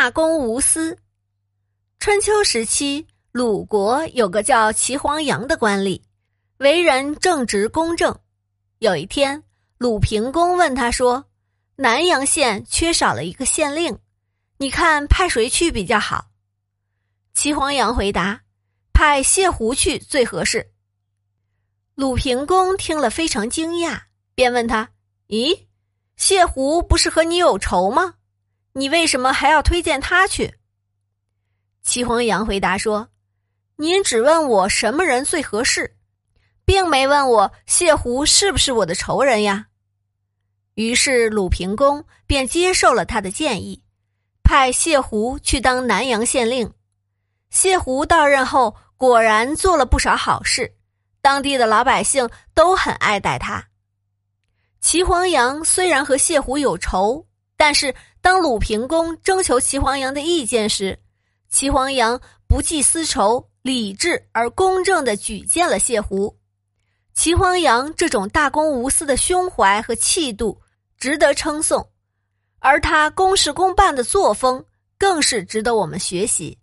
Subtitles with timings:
[0.00, 0.96] 大公无私。
[1.98, 6.00] 春秋时期，鲁国有个叫齐黄羊的官吏，
[6.56, 8.18] 为人正直公正。
[8.78, 9.42] 有一天，
[9.76, 11.26] 鲁平公问他说
[11.76, 13.98] ：“南阳县缺少了一个县令，
[14.56, 16.30] 你看派谁去比较好？”
[17.36, 18.40] 齐黄羊回答
[18.94, 20.72] ：“派谢胡去最合适。”
[21.94, 24.00] 鲁平公听了非常惊讶，
[24.34, 24.88] 便问他
[25.28, 25.66] ：“咦，
[26.16, 28.14] 谢胡不是和你有仇吗？”
[28.72, 30.54] 你为什么还要推荐他去？
[31.82, 33.08] 齐黄羊回答说
[33.76, 35.96] ：“您只问我什么人最合适，
[36.64, 39.66] 并没问我谢胡是不是我的仇人呀。”
[40.74, 43.82] 于是鲁平公便接受了他的建议，
[44.44, 46.72] 派谢胡去当南阳县令。
[47.50, 50.72] 谢胡到任后，果然做了不少好事，
[51.20, 53.66] 当地的老百姓都很爱戴他。
[54.80, 57.26] 齐黄羊虽然和谢胡有仇，
[57.56, 57.92] 但是。
[58.22, 60.98] 当鲁平公征求齐黄羊的意见时，
[61.48, 66.36] 齐黄羊不计私仇、理智而公正的举荐了谢狐。
[67.14, 70.60] 齐黄羊这种大公无私的胸怀和气度
[70.98, 71.90] 值得称颂，
[72.58, 74.64] 而他公事公办的作风
[74.98, 76.58] 更是值得我们学习。